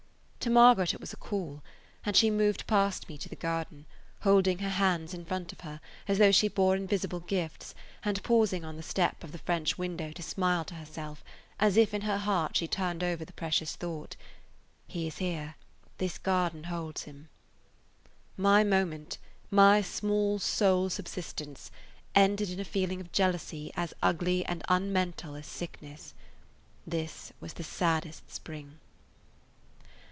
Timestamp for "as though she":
6.07-6.47